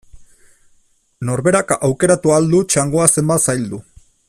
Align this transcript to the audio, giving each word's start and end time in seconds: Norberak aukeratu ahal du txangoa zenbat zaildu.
Norberak 1.29 1.75
aukeratu 1.89 2.33
ahal 2.37 2.51
du 2.55 2.63
txangoa 2.73 3.07
zenbat 3.19 3.49
zaildu. 3.51 3.83